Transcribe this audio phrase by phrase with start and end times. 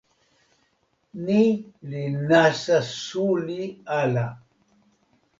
[1.25, 1.43] ni
[1.89, 3.61] li nasa suli
[3.99, 4.27] ala.